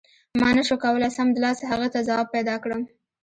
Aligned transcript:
ما 0.39 0.49
نه 0.57 0.63
شو 0.67 0.75
کولای 0.85 1.15
سمدلاسه 1.17 1.63
هغې 1.71 1.89
ته 1.93 1.99
ځواب 2.07 2.27
پیدا 2.35 2.55
کړم. 2.63 2.81